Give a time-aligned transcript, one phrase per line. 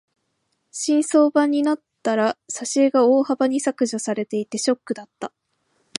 [0.71, 5.31] 新装版になったら挿絵が大幅に削除されていてショックだった。